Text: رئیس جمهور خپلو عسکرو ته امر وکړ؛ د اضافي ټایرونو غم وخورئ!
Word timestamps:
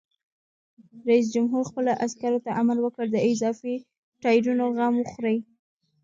رئیس 1.07 1.25
جمهور 1.33 1.63
خپلو 1.69 1.91
عسکرو 2.05 2.43
ته 2.45 2.51
امر 2.61 2.77
وکړ؛ 2.81 3.05
د 3.11 3.17
اضافي 3.29 3.75
ټایرونو 4.23 4.65
غم 4.77 4.93
وخورئ! 4.97 5.37